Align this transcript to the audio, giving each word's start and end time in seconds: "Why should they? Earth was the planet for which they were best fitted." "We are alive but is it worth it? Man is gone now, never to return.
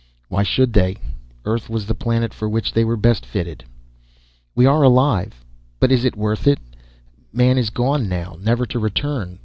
"Why 0.29 0.41
should 0.41 0.73
they? 0.73 0.97
Earth 1.45 1.69
was 1.69 1.85
the 1.85 1.93
planet 1.93 2.33
for 2.33 2.49
which 2.49 2.73
they 2.73 2.83
were 2.83 2.97
best 2.97 3.23
fitted." 3.23 3.65
"We 4.55 4.65
are 4.65 4.81
alive 4.81 5.45
but 5.79 5.91
is 5.91 6.05
it 6.05 6.15
worth 6.17 6.47
it? 6.47 6.57
Man 7.31 7.55
is 7.55 7.69
gone 7.69 8.09
now, 8.09 8.35
never 8.41 8.65
to 8.65 8.79
return. 8.79 9.37